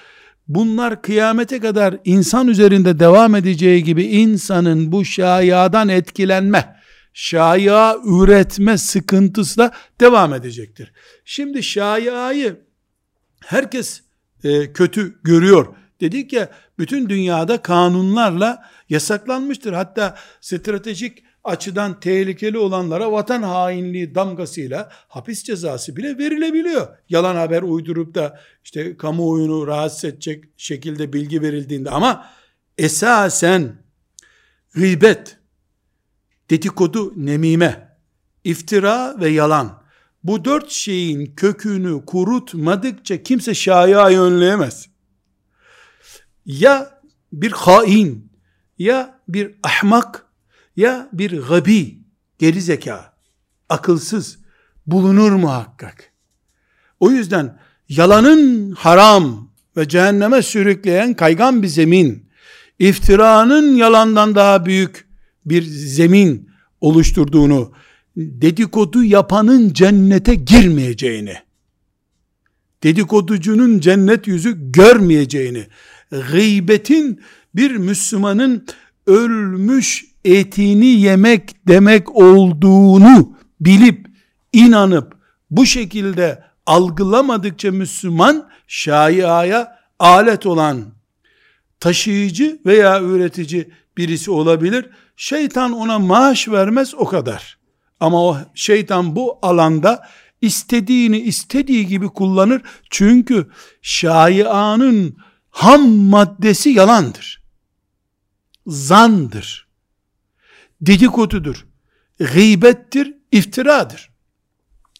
[0.47, 6.75] bunlar kıyamete kadar insan üzerinde devam edeceği gibi insanın bu şayadan etkilenme,
[7.13, 10.93] şaya üretme sıkıntısı da devam edecektir.
[11.25, 12.60] Şimdi şayayı
[13.45, 14.01] herkes
[14.43, 15.67] e, kötü görüyor.
[16.01, 19.73] Dedik ya bütün dünyada kanunlarla yasaklanmıştır.
[19.73, 26.88] Hatta stratejik açıdan tehlikeli olanlara vatan hainliği damgasıyla hapis cezası bile verilebiliyor.
[27.10, 32.27] Yalan haber uydurup da işte kamuoyunu rahatsız edecek şekilde bilgi verildiğinde ama
[32.77, 33.75] esasen
[34.73, 35.38] gıybet,
[36.49, 37.97] dedikodu, nemime,
[38.43, 39.84] iftira ve yalan
[40.23, 44.89] bu dört şeyin kökünü kurutmadıkça kimse şaya önleyemez.
[46.45, 47.01] Ya
[47.34, 48.31] bir hain,
[48.77, 50.24] ya bir ahmak,
[50.75, 51.99] ya bir gabi,
[52.39, 53.13] geri zeka,
[53.69, 54.39] akılsız
[54.88, 56.11] bulunur muhakkak.
[56.99, 57.59] O yüzden
[57.89, 62.29] yalanın haram ve cehenneme sürükleyen kaygan bir zemin,
[62.79, 65.07] iftiranın yalandan daha büyük
[65.45, 66.49] bir zemin
[66.81, 67.71] oluşturduğunu,
[68.17, 71.35] dedikodu yapanın cennete girmeyeceğini,
[72.83, 75.67] dedikoducunun cennet yüzü görmeyeceğini,
[76.31, 77.21] gıybetin
[77.55, 78.65] bir Müslümanın
[79.07, 84.07] ölmüş etini yemek demek olduğunu bilip
[84.53, 85.17] inanıp
[85.51, 90.85] bu şekilde algılamadıkça Müslüman şaiaya alet olan
[91.79, 94.89] taşıyıcı veya üretici birisi olabilir.
[95.17, 97.57] Şeytan ona maaş vermez o kadar.
[97.99, 100.07] Ama o şeytan bu alanda
[100.41, 102.61] istediğini istediği gibi kullanır.
[102.89, 103.47] Çünkü
[103.81, 105.17] şaianın
[105.49, 107.43] ham maddesi yalandır.
[108.67, 109.64] Zandır
[110.81, 111.65] dedikodudur,
[112.19, 114.09] gıybettir, iftiradır.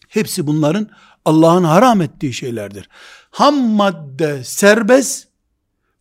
[0.08, 0.88] Hepsi bunların
[1.24, 2.88] Allah'ın haram ettiği şeylerdir.
[3.30, 5.28] Ham madde serbest,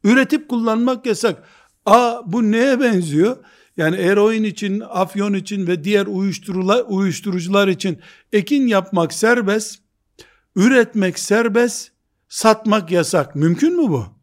[0.04, 1.44] üretip kullanmak yasak.
[1.86, 3.38] Aa bu neye benziyor?
[3.78, 6.06] Yani eroin için, afyon için ve diğer
[6.88, 8.00] uyuşturucular, için
[8.34, 9.80] ekin yapmak serbest,
[10.56, 11.92] üretmek serbest,
[12.30, 13.36] satmak yasak.
[13.36, 14.15] Mümkün mü bu?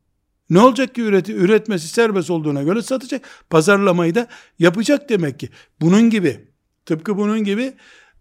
[0.53, 3.23] Ne olacak ki üreti, üretmesi serbest olduğuna göre satacak.
[3.51, 4.27] Pazarlamayı da
[4.59, 5.49] yapacak demek ki.
[5.81, 6.41] Bunun gibi,
[6.87, 7.73] tıpkı bunun gibi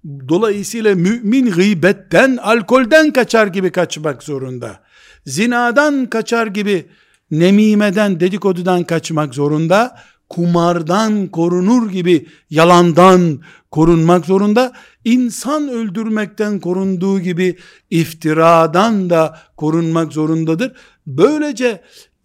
[0.05, 4.79] dolayısıyla mümin gıybetten, alkolden kaçar gibi kaçmak zorunda.
[5.25, 6.85] Zinadan kaçar gibi
[7.31, 9.97] nemimeden, dedikodudan kaçmak zorunda.
[10.29, 13.39] Kumardan korunur gibi yalandan
[13.71, 14.73] korunmak zorunda.
[15.05, 17.57] İnsan öldürmekten korunduğu gibi
[17.89, 20.71] iftiradan da korunmak zorundadır.
[21.07, 21.81] Böylece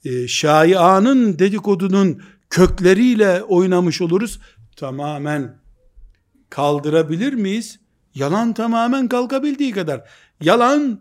[0.06, 4.40] e, şaianın dedikodunun kökleriyle oynamış oluruz.
[4.76, 5.56] Tamamen
[6.50, 7.78] kaldırabilir miyiz?
[8.14, 10.08] Yalan tamamen kalkabildiği kadar.
[10.40, 11.00] Yalan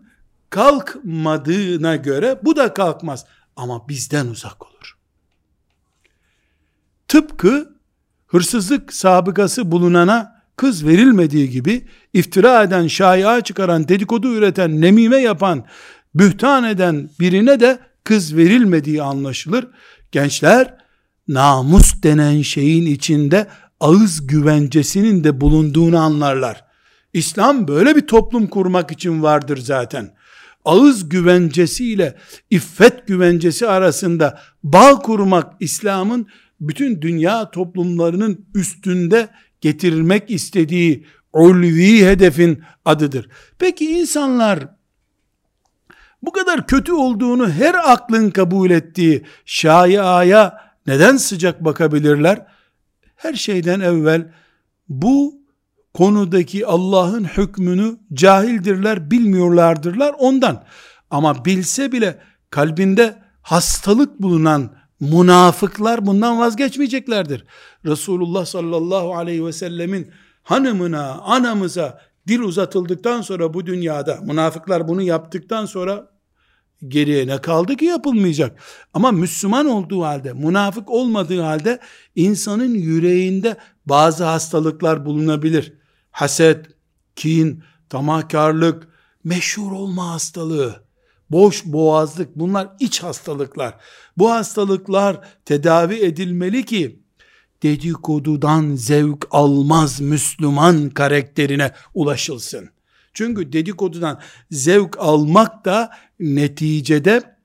[0.50, 3.24] kalkmadığına göre bu da kalkmaz.
[3.56, 4.98] Ama bizden uzak olur.
[7.08, 7.76] Tıpkı
[8.26, 15.64] hırsızlık sabıkası bulunana kız verilmediği gibi iftira eden, şaya çıkaran, dedikodu üreten, nemime yapan,
[16.14, 19.68] bühtan eden birine de kız verilmediği anlaşılır.
[20.12, 20.74] Gençler
[21.28, 23.46] namus denen şeyin içinde
[23.80, 26.64] ağız güvencesinin de bulunduğunu anlarlar.
[27.12, 30.14] İslam böyle bir toplum kurmak için vardır zaten.
[30.64, 32.16] Ağız güvencesiyle
[32.50, 36.26] iffet güvencesi arasında bağ kurmak İslam'ın
[36.60, 39.28] bütün dünya toplumlarının üstünde
[39.60, 43.28] getirilmek istediği ulvi hedefin adıdır.
[43.58, 44.75] Peki insanlar
[46.26, 52.46] bu kadar kötü olduğunu her aklın kabul ettiği şaiaya neden sıcak bakabilirler?
[53.16, 54.32] Her şeyden evvel
[54.88, 55.34] bu
[55.94, 60.64] konudaki Allah'ın hükmünü cahildirler, bilmiyorlardırlar ondan.
[61.10, 62.18] Ama bilse bile
[62.50, 67.44] kalbinde hastalık bulunan Münafıklar bundan vazgeçmeyeceklerdir.
[67.84, 70.10] Resulullah sallallahu aleyhi ve sellemin
[70.42, 76.08] hanımına, anamıza dil uzatıldıktan sonra bu dünyada, münafıklar bunu yaptıktan sonra
[76.88, 78.62] geriye ne kaldı ki yapılmayacak.
[78.94, 81.80] Ama Müslüman olduğu halde, münafık olmadığı halde
[82.14, 85.72] insanın yüreğinde bazı hastalıklar bulunabilir.
[86.10, 86.66] Haset,
[87.16, 88.88] kin, tamahkarlık,
[89.24, 90.84] meşhur olma hastalığı,
[91.30, 93.74] boş boğazlık bunlar iç hastalıklar.
[94.18, 97.00] Bu hastalıklar tedavi edilmeli ki
[97.62, 102.70] dedikodudan zevk almaz Müslüman karakterine ulaşılsın.
[103.16, 107.36] Çünkü dedikodudan zevk almak da neticede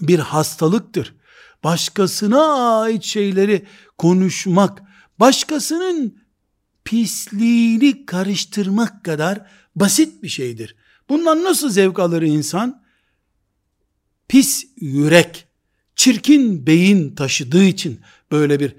[0.00, 1.14] bir hastalıktır.
[1.64, 3.66] Başkasına ait şeyleri
[3.98, 4.82] konuşmak,
[5.20, 6.18] başkasının
[6.84, 9.46] pisliğini karıştırmak kadar
[9.76, 10.76] basit bir şeydir.
[11.08, 12.82] Bundan nasıl zevk alır insan?
[14.28, 15.46] Pis yürek,
[15.96, 18.00] çirkin beyin taşıdığı için
[18.32, 18.76] böyle bir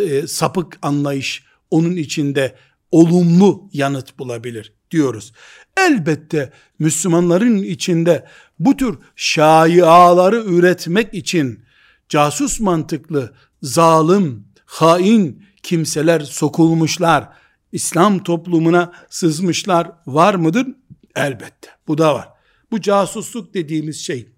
[0.00, 2.56] e, sapık anlayış onun içinde
[2.90, 5.32] olumlu yanıt bulabilir diyoruz.
[5.76, 8.26] Elbette Müslümanların içinde
[8.58, 11.64] bu tür şaiaları üretmek için
[12.08, 17.28] casus mantıklı, zalim, hain kimseler sokulmuşlar.
[17.72, 20.66] İslam toplumuna sızmışlar var mıdır?
[21.16, 21.68] Elbette.
[21.88, 22.28] Bu da var.
[22.70, 24.28] Bu casusluk dediğimiz şey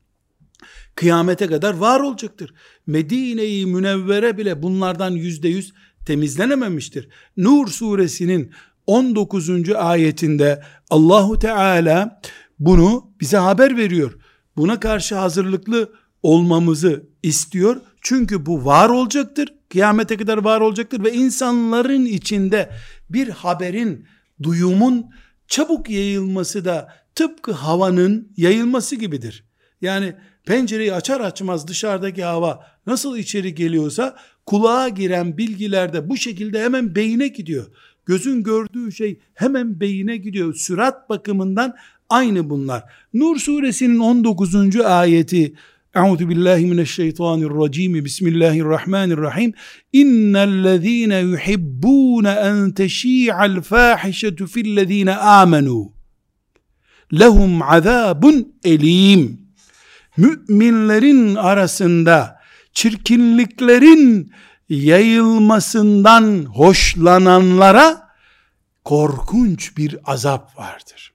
[0.94, 2.54] kıyamete kadar var olacaktır.
[2.86, 5.72] Medine-i Münevvere bile bunlardan yüzde yüz
[6.06, 7.08] temizlenememiştir.
[7.36, 8.52] Nur suresinin
[8.86, 9.70] 19.
[9.76, 12.20] ayetinde Allahu Teala
[12.58, 14.18] bunu bize haber veriyor.
[14.56, 15.92] Buna karşı hazırlıklı
[16.22, 17.80] olmamızı istiyor.
[18.00, 19.54] Çünkü bu var olacaktır.
[19.68, 22.70] Kıyamete kadar var olacaktır ve insanların içinde
[23.10, 24.06] bir haberin,
[24.42, 25.06] duyumun
[25.48, 29.44] çabuk yayılması da tıpkı havanın yayılması gibidir.
[29.80, 30.14] Yani
[30.46, 34.16] pencereyi açar açmaz dışarıdaki hava nasıl içeri geliyorsa
[34.46, 37.66] kulağa giren bilgiler de bu şekilde hemen beyine gidiyor.
[38.06, 40.54] Gözün gördüğü şey hemen beyine gidiyor.
[40.54, 41.74] Sürat bakımından
[42.08, 42.82] aynı bunlar.
[43.14, 44.76] Nur suresinin 19.
[44.80, 45.54] ayeti
[45.94, 48.04] Euzu billahi mineşşeytanirracim.
[48.04, 49.52] Bismillahirrahmanirrahim.
[49.92, 55.90] İnnellezîne yuhibbûne en teşî'al fâhişetu fillezîne âmenû.
[57.12, 59.40] Lehum azâbun elîm.
[60.16, 62.40] Müminlerin arasında
[62.72, 64.32] çirkinliklerin
[64.68, 68.08] yayılmasından hoşlananlara
[68.84, 71.14] korkunç bir azap vardır.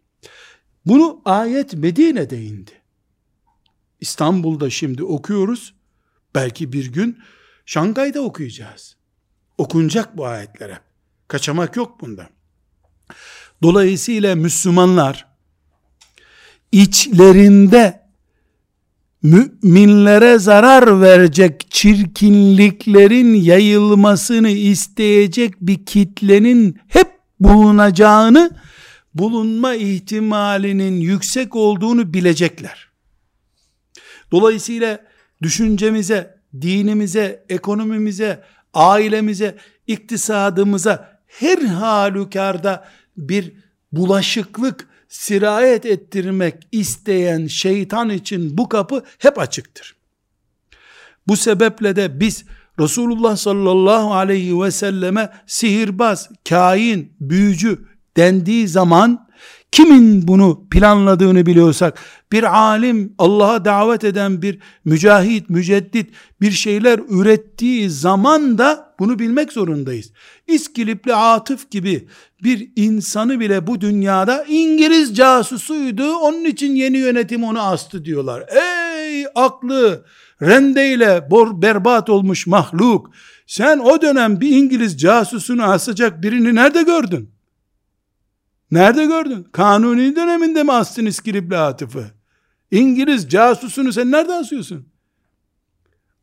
[0.85, 2.71] Bunu ayet Medine'de indi.
[3.99, 5.73] İstanbul'da şimdi okuyoruz.
[6.35, 7.19] Belki bir gün
[7.65, 8.95] Şangay'da okuyacağız.
[9.57, 10.79] Okunacak bu ayetlere.
[11.27, 12.29] Kaçamak yok bunda.
[13.63, 15.27] Dolayısıyla Müslümanlar
[16.71, 17.98] içlerinde
[19.23, 27.08] müminlere zarar verecek çirkinliklerin yayılmasını isteyecek bir kitlenin hep
[27.39, 28.51] bulunacağını,
[29.13, 32.89] bulunma ihtimalinin yüksek olduğunu bilecekler.
[34.32, 34.99] Dolayısıyla
[35.41, 43.53] düşüncemize, dinimize, ekonomimize, ailemize, iktisadımıza her halükarda bir
[43.91, 49.95] bulaşıklık, sirayet ettirmek isteyen şeytan için bu kapı hep açıktır.
[51.27, 52.45] Bu sebeple de biz
[52.79, 57.85] Resulullah sallallahu aleyhi ve selleme sihirbaz, kain, büyücü
[58.17, 59.28] dendiği zaman
[59.71, 61.99] Kimin bunu planladığını biliyorsak,
[62.32, 66.10] bir alim, Allah'a davet eden bir mücahit, müceddit
[66.41, 70.12] bir şeyler ürettiği zaman da bunu bilmek zorundayız.
[70.47, 72.08] İskilipli Atıf gibi
[72.43, 78.43] bir insanı bile bu dünyada İngiliz casusuydu, onun için yeni yönetim onu astı diyorlar.
[78.49, 80.05] Ey aklı,
[80.41, 83.12] rendeyle bor, berbat olmuş mahluk,
[83.47, 87.38] sen o dönem bir İngiliz casusunu asacak birini nerede gördün?
[88.71, 89.43] Nerede gördün?
[89.51, 92.05] Kanuni döneminde mi astın İskilipli Atıf'ı?
[92.71, 94.88] İngiliz casusunu sen nerede asıyorsun?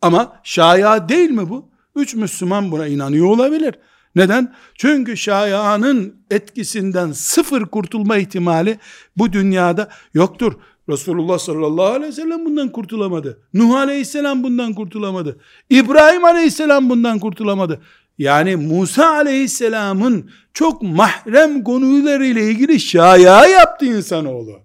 [0.03, 1.69] Ama şaya değil mi bu?
[1.97, 3.75] Üç Müslüman buna inanıyor olabilir.
[4.17, 4.55] Neden?
[4.75, 8.79] Çünkü şayanın etkisinden sıfır kurtulma ihtimali
[9.17, 10.53] bu dünyada yoktur.
[10.89, 13.43] Resulullah sallallahu aleyhi ve sellem bundan kurtulamadı.
[13.55, 15.41] Nuh aleyhisselam bundan kurtulamadı.
[15.71, 17.81] İbrahim aleyhisselam bundan kurtulamadı.
[18.19, 24.61] Yani Musa aleyhisselamın çok mahrem konularıyla ilgili şaya yaptı insanoğlu.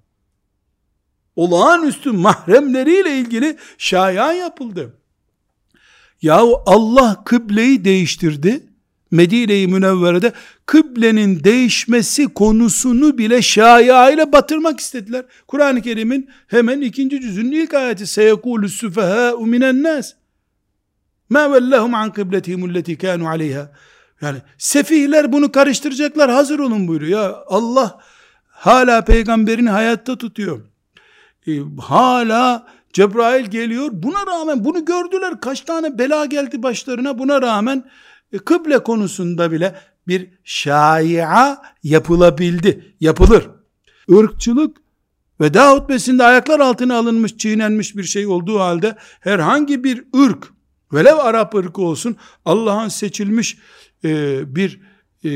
[1.36, 4.93] Olağanüstü mahremleriyle ilgili şaya yapıldı.
[6.22, 8.64] Yahu Allah kıbleyi değiştirdi.
[9.12, 10.34] Medine-i Münevvere'de
[10.66, 15.26] kıblenin değişmesi konusunu bile şaya ile batırmak istediler.
[15.47, 20.14] Kur'an-ı Kerim'in hemen ikinci cüzünün ilk ayeti seyekulü süfehâ'u minen nas.
[21.32, 23.71] Ma vellahum an kıbletihim alleti kanu aleyha.
[24.21, 27.21] Yani sefihler bunu karıştıracaklar hazır olun buyuruyor.
[27.21, 27.99] Ya Allah
[28.47, 30.61] hala peygamberini hayatta tutuyor.
[31.47, 31.51] Ee,
[31.82, 33.89] hala Cebrail geliyor.
[33.93, 35.41] Buna rağmen bunu gördüler.
[35.41, 37.19] Kaç tane bela geldi başlarına.
[37.19, 37.89] Buna rağmen
[38.34, 39.75] e, kıble konusunda bile
[40.07, 42.95] bir şaia yapılabildi.
[42.99, 43.49] Yapılır.
[44.07, 44.77] Irkçılık
[45.41, 50.51] ve daha hutbesinde ayaklar altına alınmış, çiğnenmiş bir şey olduğu halde herhangi bir ırk,
[50.94, 52.16] velev Arap ırkı olsun,
[52.46, 53.58] Allah'ın seçilmiş
[54.04, 54.82] e, bir
[55.24, 55.32] e,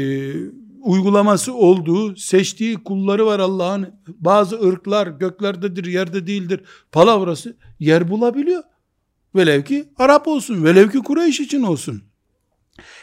[0.82, 3.96] uygulaması olduğu, seçtiği kulları var Allah'ın.
[4.08, 6.62] Bazı ırklar göklerdedir, yerde değildir.
[6.92, 8.64] Palavrası yer bulabiliyor.
[9.36, 12.04] Velev ki Arap olsun, velev ki Kureyş için olsun.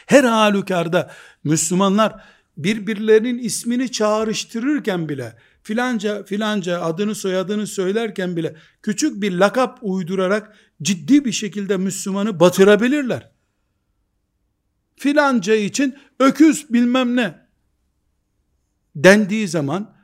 [0.05, 1.11] Her halükarda
[1.43, 2.15] Müslümanlar
[2.57, 11.25] birbirlerinin ismini çağrıştırırken bile filanca filanca adını soyadını söylerken bile küçük bir lakap uydurarak ciddi
[11.25, 13.31] bir şekilde Müslümanı batırabilirler.
[14.95, 17.43] Filanca için öküz bilmem ne
[18.95, 19.95] dendiği zaman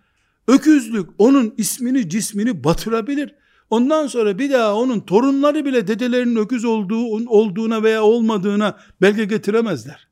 [0.47, 3.35] öküzlük onun ismini cismini batırabilir.
[3.69, 10.07] Ondan sonra bir daha onun torunları bile dedelerinin öküz olduğu olduğuna veya olmadığına belge getiremezler.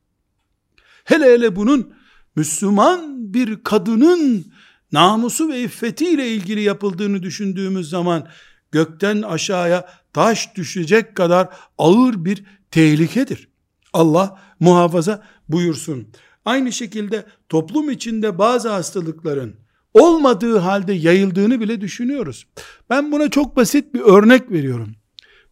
[1.03, 1.93] Hele hele bunun
[2.35, 4.45] Müslüman bir kadının
[4.91, 8.27] namusu ve iffetiyle ilgili yapıldığını düşündüğümüz zaman
[8.71, 13.49] gökten aşağıya taş düşecek kadar ağır bir tehlikedir.
[13.93, 16.07] Allah muhafaza buyursun.
[16.45, 19.55] Aynı şekilde toplum içinde bazı hastalıkların
[19.93, 22.47] olmadığı halde yayıldığını bile düşünüyoruz.
[22.89, 24.95] Ben buna çok basit bir örnek veriyorum.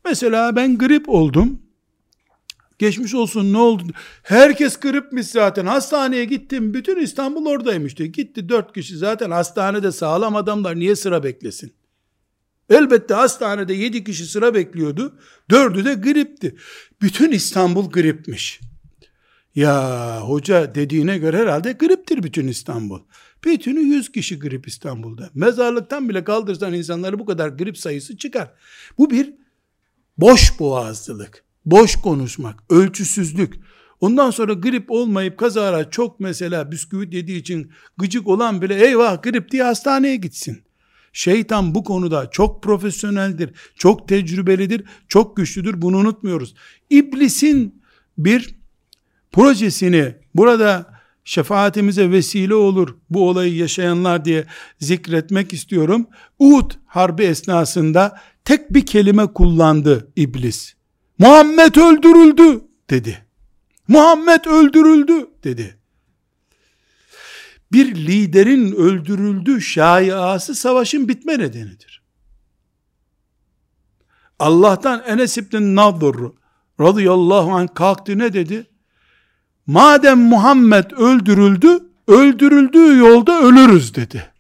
[0.06, 1.62] Mesela ben grip oldum.
[2.80, 3.84] Geçmiş olsun ne oldu?
[4.24, 5.66] Herkes gripmiş zaten.
[5.66, 6.74] Hastaneye gittim.
[6.74, 8.10] Bütün İstanbul oradaymış diyor.
[8.10, 11.74] Gitti dört kişi zaten hastanede sağlam adamlar niye sıra beklesin?
[12.70, 15.20] Elbette hastanede yedi kişi sıra bekliyordu.
[15.50, 16.56] Dördü de gripti.
[17.02, 18.60] Bütün İstanbul gripmiş.
[19.56, 23.00] Ya hoca dediğine göre herhalde griptir bütün İstanbul.
[23.44, 25.30] Bütünü yüz kişi grip İstanbul'da.
[25.34, 28.54] Mezarlıktan bile kaldırsan insanları bu kadar grip sayısı çıkar.
[28.98, 29.34] Bu bir
[30.18, 33.54] boş boğazlılık, boş konuşmak, ölçüsüzlük.
[34.02, 39.52] Ondan sonra grip olmayıp kazara çok mesela bisküvit yediği için gıcık olan bile eyvah grip
[39.52, 40.64] diye hastaneye gitsin.
[41.16, 45.82] Şeytan bu konuda çok profesyoneldir, çok tecrübelidir, çok güçlüdür.
[45.82, 46.56] Bunu unutmuyoruz.
[46.90, 47.82] İblisin
[48.18, 48.56] bir
[49.32, 50.86] projesini burada
[51.26, 54.46] şefaatimize vesile olur bu olayı yaşayanlar diye
[54.80, 56.08] zikretmek istiyorum.
[56.40, 60.74] Uhud harbi esnasında tek bir kelime kullandı iblis.
[61.20, 63.26] Muhammed öldürüldü dedi.
[63.88, 65.78] Muhammed öldürüldü dedi.
[67.72, 72.02] Bir liderin öldürüldü şaiası savaşın bitme nedenidir.
[74.40, 76.32] Allah'tan Enes İbn Nadır
[76.80, 78.68] radıyallahu anh kalktı ne dedi?
[79.68, 84.32] madem Muhammed öldürüldü, öldürüldüğü yolda ölürüz dedi.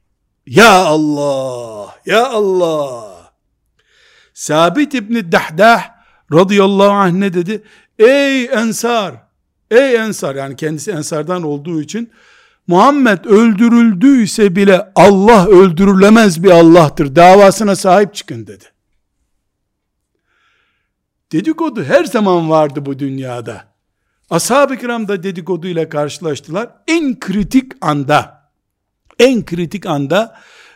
[0.45, 3.15] Ya Allah, ya Allah.
[4.33, 5.89] Sabit İbni Dahdah
[6.33, 7.63] radıyallahu anh ne dedi?
[7.99, 9.15] Ey ensar,
[9.71, 12.11] ey ensar yani kendisi ensardan olduğu için
[12.67, 17.15] Muhammed öldürüldüyse bile Allah öldürülemez bir Allah'tır.
[17.15, 18.65] Davasına sahip çıkın dedi.
[21.31, 23.75] Dedikodu her zaman vardı bu dünyada.
[24.29, 26.69] Ashab-ı kiram da dedikoduyla karşılaştılar.
[26.87, 28.49] En kritik anda,
[29.19, 30.35] en kritik anda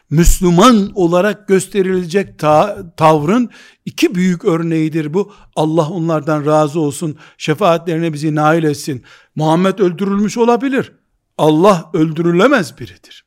[0.10, 3.50] Müslüman olarak gösterilecek ta tavrın
[3.86, 5.34] iki büyük örneğidir bu.
[5.56, 7.18] Allah onlardan razı olsun.
[7.38, 9.04] Şefaatlerine bizi nail etsin.
[9.36, 10.99] Muhammed öldürülmüş olabilir.
[11.40, 13.26] Allah öldürülemez biridir.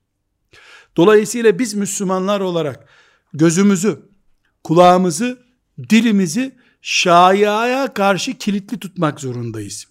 [0.97, 2.89] Dolayısıyla biz Müslümanlar olarak
[3.35, 4.03] gözümüzü,
[4.65, 5.39] kulağımızı,
[5.91, 9.87] dilimizi şaiaya karşı kilitli tutmak zorundayız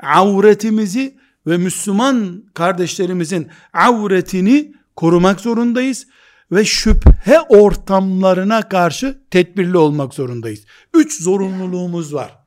[0.00, 1.16] avretimizi
[1.46, 6.06] ve Müslüman kardeşlerimizin avretini korumak zorundayız
[6.52, 10.64] ve şüphe ortamlarına karşı tedbirli olmak zorundayız.
[10.94, 12.38] Üç zorunluluğumuz var.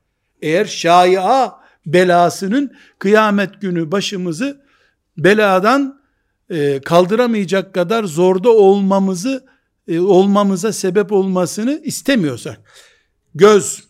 [0.42, 1.52] Eğer şaia
[1.86, 4.62] belasının kıyamet günü başımızı
[5.24, 6.02] beladan
[6.50, 9.46] e, kaldıramayacak kadar zorda olmamızı
[9.88, 12.62] e, olmamıza sebep olmasını istemiyorsak
[13.36, 13.84] göz,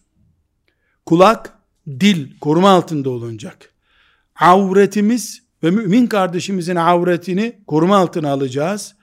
[1.06, 1.54] kulak
[1.88, 3.74] dil koruma altında olunacak.
[4.40, 8.96] Avretimiz ve mümin kardeşimizin avretini koruma altına alacağız.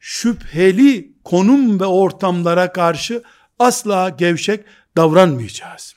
[0.00, 3.22] Şüpheli konum ve ortamlara karşı
[3.58, 4.64] asla gevşek
[4.96, 5.94] davranmayacağız.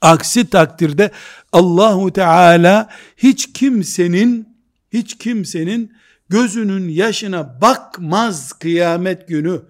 [0.00, 1.10] Aksi takdirde
[1.52, 4.55] Allahu Teala hiç kimsenin
[4.92, 5.92] hiç kimsenin
[6.28, 9.60] gözünün yaşına bakmaz kıyamet günü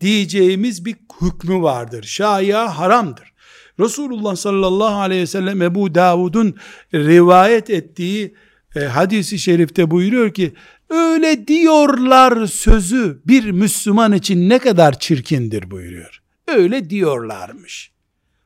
[0.00, 2.02] diyeceğimiz bir hükmü vardır.
[2.02, 3.32] Şaya haramdır.
[3.80, 6.56] Resulullah sallallahu aleyhi ve sellem Ebu Davud'un
[6.94, 8.34] rivayet ettiği
[8.76, 10.54] e, hadisi şerifte buyuruyor ki
[10.90, 16.22] öyle diyorlar sözü bir Müslüman için ne kadar çirkindir buyuruyor.
[16.48, 17.92] Öyle diyorlarmış.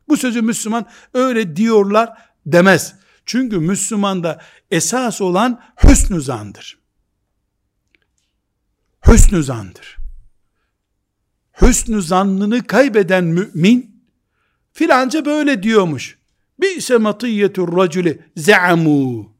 [0.08, 2.12] Bu sözü Müslüman öyle diyorlar
[2.46, 2.94] demez.
[3.26, 6.78] Çünkü Müslümanda esas olan hüsnü zandır.
[9.06, 9.96] Hüsnü zandır.
[11.60, 14.04] Hüsnü zannını kaybeden mümin
[14.72, 16.18] filanca böyle diyormuş.
[16.60, 19.36] Bi'se matiyyetur raculi ze'amu.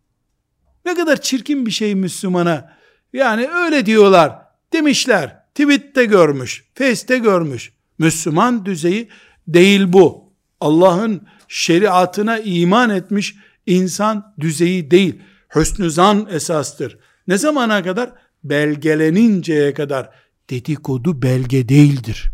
[0.85, 2.77] Ne kadar çirkin bir şey Müslümana.
[3.13, 4.39] Yani öyle diyorlar
[4.73, 5.47] demişler.
[5.55, 7.73] Tweet'te görmüş, Face'te görmüş.
[7.99, 9.09] Müslüman düzeyi
[9.49, 10.33] değil bu.
[10.61, 15.21] Allah'ın şeriatına iman etmiş insan düzeyi değil.
[15.55, 16.99] Hüsnü zan esastır.
[17.29, 18.13] Ne zamana kadar?
[18.45, 20.11] Belgeleninceye kadar.
[20.51, 22.31] Dedikodu belge değildir.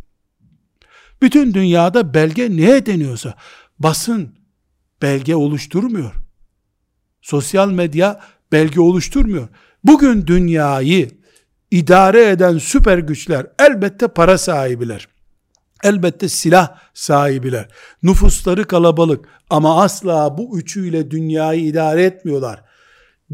[1.23, 3.35] Bütün dünyada belge neye deniyorsa
[3.79, 4.35] basın
[5.03, 6.13] belge oluşturmuyor.
[7.23, 8.21] Sosyal medya
[8.53, 9.49] belge oluşturmuyor.
[9.85, 11.11] Bugün dünyayı
[11.71, 15.09] idare eden süper güçler elbette para sahibiler.
[15.85, 17.69] Elbette silah sahibiler.
[18.03, 22.65] Nüfusları kalabalık ama asla bu üçüyle dünyayı idare etmiyorlar.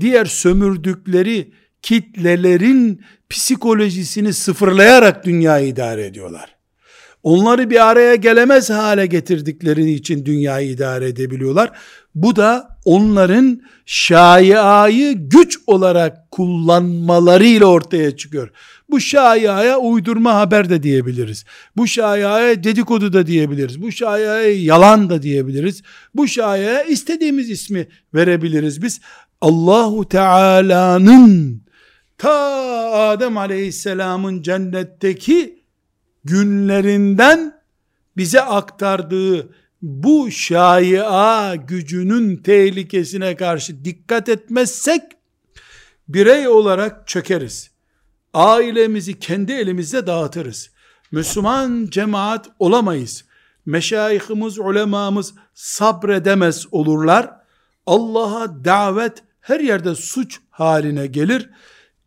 [0.01, 1.53] Diğer sömürdükleri
[1.83, 6.59] kitlelerin psikolojisini sıfırlayarak dünyayı idare ediyorlar.
[7.23, 11.71] Onları bir araya gelemez hale getirdikleri için dünyayı idare edebiliyorlar.
[12.15, 18.51] Bu da onların şaiayı güç olarak kullanmalarıyla ortaya çıkıyor.
[18.91, 21.45] Bu şaiaya uydurma haber de diyebiliriz.
[21.77, 23.83] Bu şaiaya dedikodu da diyebiliriz.
[23.83, 25.83] Bu şaiaya yalan da diyebiliriz.
[26.15, 29.01] Bu şaiaya istediğimiz ismi verebiliriz biz.
[29.41, 31.63] Allahu Teala'nın
[32.19, 32.33] ta
[32.93, 35.63] Adem Aleyhisselam'ın cennetteki
[36.25, 37.53] günlerinden
[38.17, 39.49] bize aktardığı
[39.83, 45.03] bu şaia gücünün tehlikesine karşı dikkat etmezsek
[46.09, 47.71] birey olarak çökeriz.
[48.35, 50.71] Ailemizi kendi elimizde dağıtırız.
[51.13, 53.25] Müslüman cemaat olamayız.
[53.67, 57.31] Meşayihimiz, ulemamız sabredemez olurlar.
[57.87, 61.51] Allah'a davet her yerde suç haline gelir.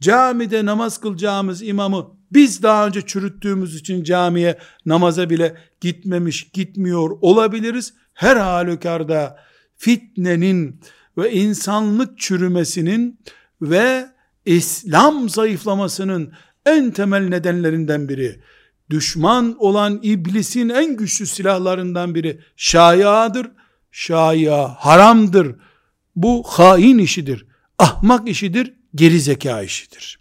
[0.01, 7.93] Camide namaz kılacağımız imamı biz daha önce çürüttüğümüz için camiye namaza bile gitmemiş, gitmiyor olabiliriz.
[8.13, 9.39] Her halükarda
[9.77, 10.81] fitnenin
[11.17, 13.19] ve insanlık çürümesinin
[13.61, 14.05] ve
[14.45, 16.33] İslam zayıflamasının
[16.65, 18.41] en temel nedenlerinden biri,
[18.89, 23.51] düşman olan iblisin en güçlü silahlarından biri şayadır.
[23.91, 25.55] Şaya haramdır.
[26.15, 27.45] Bu hain işidir.
[27.79, 28.73] Ahmak işidir.
[28.95, 30.20] Geri zeka işidir.